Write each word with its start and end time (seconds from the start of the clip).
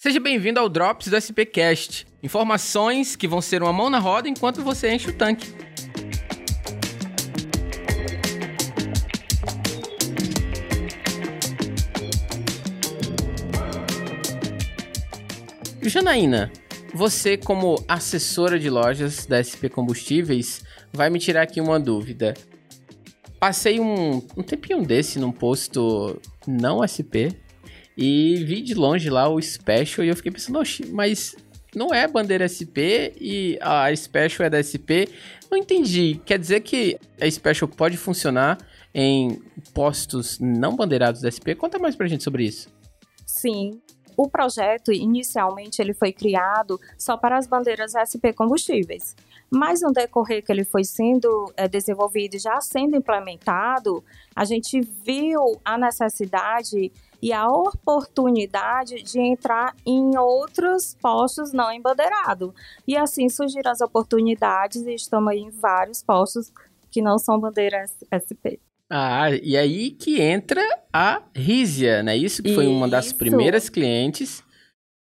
Seja 0.00 0.20
bem-vindo 0.20 0.60
ao 0.60 0.68
Drops 0.68 1.08
do 1.08 1.16
SPcast. 1.16 2.06
Informações 2.22 3.16
que 3.16 3.26
vão 3.26 3.40
ser 3.40 3.64
uma 3.64 3.72
mão 3.72 3.90
na 3.90 3.98
roda 3.98 4.28
enquanto 4.28 4.62
você 4.62 4.94
enche 4.94 5.10
o 5.10 5.12
tanque. 5.12 5.52
Janaína, 15.82 16.52
você 16.94 17.36
como 17.36 17.84
assessora 17.88 18.56
de 18.56 18.70
lojas 18.70 19.26
da 19.26 19.42
SP 19.42 19.66
Combustíveis 19.68 20.62
vai 20.92 21.10
me 21.10 21.18
tirar 21.18 21.42
aqui 21.42 21.60
uma 21.60 21.80
dúvida. 21.80 22.34
Passei 23.40 23.80
um, 23.80 24.22
um 24.36 24.44
tempinho 24.44 24.80
desse 24.86 25.18
num 25.18 25.32
posto 25.32 26.20
não 26.46 26.86
SP 26.86 27.34
e 28.00 28.36
vi 28.44 28.62
de 28.62 28.74
longe 28.74 29.10
lá 29.10 29.28
o 29.28 29.42
Special 29.42 30.06
e 30.06 30.08
eu 30.08 30.14
fiquei 30.14 30.30
pensando, 30.30 30.60
mas 30.92 31.34
não 31.74 31.92
é 31.92 32.06
bandeira 32.06 32.46
SP 32.46 33.10
e 33.20 33.58
a 33.60 33.94
Special 33.94 34.46
é 34.46 34.50
da 34.50 34.62
SP. 34.62 35.10
Não 35.50 35.58
entendi. 35.58 36.20
Quer 36.24 36.38
dizer 36.38 36.60
que 36.60 36.96
a 37.20 37.28
Special 37.28 37.68
pode 37.68 37.96
funcionar 37.96 38.56
em 38.94 39.42
postos 39.74 40.38
não 40.38 40.76
bandeirados 40.76 41.20
da 41.20 41.28
SP? 41.28 41.58
Conta 41.58 41.76
mais 41.76 41.96
pra 41.96 42.06
gente 42.06 42.22
sobre 42.22 42.44
isso. 42.44 42.68
Sim. 43.26 43.80
O 44.16 44.28
projeto, 44.28 44.92
inicialmente, 44.92 45.82
ele 45.82 45.92
foi 45.92 46.12
criado 46.12 46.80
só 46.96 47.16
para 47.16 47.36
as 47.36 47.48
bandeiras 47.48 47.94
SP 47.98 48.30
combustíveis. 48.32 49.16
Mas 49.50 49.80
no 49.80 49.92
decorrer 49.92 50.44
que 50.44 50.52
ele 50.52 50.64
foi 50.64 50.84
sendo 50.84 51.52
é, 51.56 51.66
desenvolvido 51.66 52.34
e 52.34 52.38
já 52.38 52.60
sendo 52.60 52.96
implementado, 52.96 54.04
a 54.36 54.44
gente 54.44 54.80
viu 54.80 55.60
a 55.64 55.76
necessidade 55.76 56.92
e 57.20 57.32
a 57.32 57.48
oportunidade 57.48 59.02
de 59.02 59.20
entrar 59.20 59.74
em 59.84 60.16
outros 60.16 60.96
postos 61.00 61.52
não 61.52 61.72
embandeirados. 61.72 62.52
E 62.86 62.96
assim 62.96 63.28
surgiram 63.28 63.70
as 63.70 63.80
oportunidades 63.80 64.86
e 64.86 64.94
estamos 64.94 65.32
aí 65.32 65.40
em 65.40 65.50
vários 65.50 66.02
postos 66.02 66.52
que 66.90 67.02
não 67.02 67.18
são 67.18 67.38
bandeiras 67.38 67.96
SP. 68.10 68.60
Ah, 68.90 69.30
e 69.30 69.56
aí 69.56 69.90
que 69.90 70.20
entra 70.20 70.62
a 70.92 71.22
Rízia, 71.34 72.02
né? 72.02 72.16
Isso 72.16 72.42
que 72.42 72.54
foi 72.54 72.64
Isso. 72.64 72.72
uma 72.72 72.88
das 72.88 73.12
primeiras 73.12 73.68
clientes. 73.68 74.42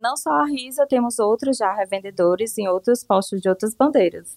Não 0.00 0.16
só 0.16 0.30
a 0.30 0.46
Rízia, 0.46 0.86
temos 0.86 1.18
outros 1.18 1.56
já 1.56 1.72
revendedores 1.72 2.56
em 2.58 2.68
outros 2.68 3.04
postos 3.04 3.40
de 3.40 3.48
outras 3.48 3.74
bandeiras. 3.74 4.36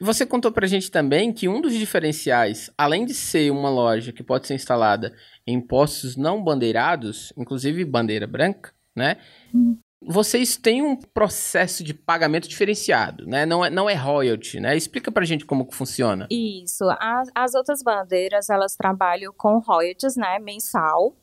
Você 0.00 0.26
contou 0.26 0.52
pra 0.52 0.66
gente 0.66 0.90
também 0.90 1.32
que 1.32 1.48
um 1.48 1.60
dos 1.60 1.72
diferenciais, 1.72 2.70
além 2.76 3.06
de 3.06 3.14
ser 3.14 3.50
uma 3.50 3.70
loja 3.70 4.12
que 4.12 4.22
pode 4.22 4.46
ser 4.46 4.54
instalada 4.54 5.14
em 5.46 5.58
postos 5.60 6.16
não 6.16 6.42
bandeirados, 6.42 7.32
inclusive 7.36 7.84
bandeira 7.84 8.26
branca, 8.26 8.72
né? 8.94 9.16
Hum. 9.54 9.78
Vocês 10.02 10.56
têm 10.56 10.82
um 10.82 10.94
processo 10.94 11.82
de 11.82 11.94
pagamento 11.94 12.46
diferenciado, 12.46 13.26
né? 13.26 13.46
Não 13.46 13.64
é, 13.64 13.70
não 13.70 13.88
é 13.88 13.94
royalty, 13.94 14.60
né? 14.60 14.76
Explica 14.76 15.10
pra 15.10 15.24
gente 15.24 15.46
como 15.46 15.66
que 15.66 15.74
funciona. 15.74 16.28
Isso. 16.30 16.84
As, 17.00 17.30
as 17.34 17.54
outras 17.54 17.82
bandeiras, 17.82 18.50
elas 18.50 18.76
trabalham 18.76 19.32
com 19.32 19.58
royalties, 19.58 20.14
né? 20.14 20.38
Mensal. 20.38 21.16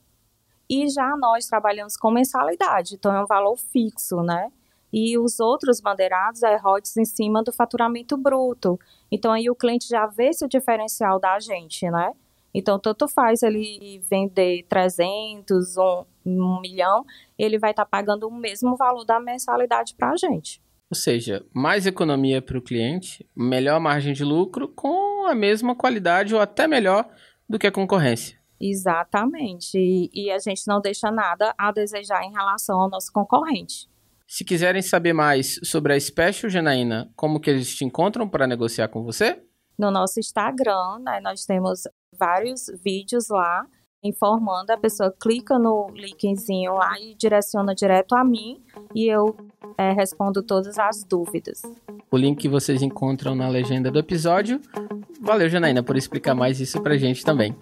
E 0.67 0.89
já 0.89 1.15
nós 1.17 1.45
trabalhamos 1.45 1.95
com 1.95 2.09
mensalidade, 2.09 2.95
então 2.95 3.13
é 3.15 3.21
um 3.21 3.27
valor 3.27 3.55
fixo, 3.55 4.23
né? 4.23 4.51
E 4.93 5.17
os 5.17 5.39
outros 5.39 5.81
bandeirados 5.81 6.43
é 6.43 6.55
royalties 6.55 6.95
em 6.97 7.05
cima 7.05 7.43
do 7.43 7.51
faturamento 7.51 8.15
bruto. 8.15 8.79
Então 9.11 9.31
aí 9.31 9.49
o 9.49 9.55
cliente 9.55 9.87
já 9.87 10.05
vê 10.05 10.27
esse 10.27 10.47
diferencial 10.47 11.19
da 11.19 11.39
gente, 11.39 11.89
né? 11.89 12.11
Então 12.53 12.77
tanto 12.77 13.07
faz 13.07 13.41
ele 13.41 13.99
vender 14.07 14.63
300, 14.69 15.75
um, 15.77 16.05
um 16.23 16.61
milhão, 16.61 17.03
ele 17.39 17.57
vai 17.57 17.71
estar 17.71 17.85
tá 17.85 17.89
pagando 17.89 18.27
o 18.27 18.31
mesmo 18.31 18.77
valor 18.77 19.03
da 19.03 19.19
mensalidade 19.19 19.95
para 19.95 20.11
a 20.11 20.15
gente. 20.15 20.61
Ou 20.91 20.95
seja, 20.95 21.43
mais 21.51 21.87
economia 21.87 22.39
para 22.39 22.55
o 22.55 22.61
cliente, 22.61 23.27
melhor 23.35 23.79
margem 23.79 24.13
de 24.13 24.23
lucro 24.23 24.67
com 24.67 25.25
a 25.25 25.33
mesma 25.33 25.75
qualidade 25.75 26.35
ou 26.35 26.39
até 26.39 26.67
melhor 26.67 27.09
do 27.49 27.57
que 27.57 27.65
a 27.65 27.71
concorrência. 27.71 28.37
Exatamente. 28.61 29.75
E, 29.75 30.11
e 30.13 30.29
a 30.29 30.37
gente 30.37 30.67
não 30.67 30.79
deixa 30.79 31.09
nada 31.09 31.55
a 31.57 31.71
desejar 31.71 32.23
em 32.23 32.31
relação 32.31 32.79
ao 32.79 32.89
nosso 32.89 33.11
concorrente. 33.11 33.91
Se 34.33 34.43
quiserem 34.43 34.81
saber 34.81 35.13
mais 35.13 35.59
sobre 35.63 35.93
a 35.93 35.99
Special 35.99 36.49
Janaína, 36.49 37.07
como 37.15 37.39
que 37.39 37.51
eles 37.51 37.75
te 37.75 37.85
encontram 37.85 38.27
para 38.27 38.47
negociar 38.47 38.87
com 38.87 39.03
você? 39.03 39.43
No 39.77 39.91
nosso 39.91 40.19
Instagram, 40.19 40.97
né, 41.05 41.21
nós 41.21 41.45
temos 41.45 41.81
vários 42.17 42.65
vídeos 42.83 43.29
lá 43.29 43.63
informando, 44.03 44.71
a 44.71 44.77
pessoa 44.77 45.13
clica 45.21 45.59
no 45.59 45.87
linkzinho 45.93 46.73
lá 46.73 46.99
e 46.99 47.13
direciona 47.13 47.75
direto 47.75 48.15
a 48.15 48.23
mim 48.23 48.59
e 48.95 49.05
eu 49.05 49.37
é, 49.77 49.91
respondo 49.91 50.41
todas 50.41 50.79
as 50.79 51.03
dúvidas. 51.03 51.61
O 52.09 52.17
link 52.17 52.39
que 52.39 52.49
vocês 52.49 52.81
encontram 52.81 53.35
na 53.35 53.47
legenda 53.47 53.91
do 53.91 53.99
episódio. 53.99 54.59
Valeu, 55.21 55.47
Janaína, 55.47 55.83
por 55.83 55.95
explicar 55.95 56.33
mais 56.33 56.59
isso 56.59 56.81
pra 56.81 56.97
gente 56.97 57.23
também. 57.23 57.55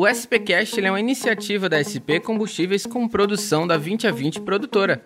O 0.00 0.08
SPcast 0.08 0.82
é 0.82 0.90
uma 0.90 0.98
iniciativa 0.98 1.68
da 1.68 1.76
SP 1.76 2.24
Combustíveis 2.24 2.86
com 2.86 3.06
produção 3.06 3.66
da 3.66 3.76
20 3.76 4.06
a 4.06 4.10
20 4.10 4.40
produtora. 4.40 5.04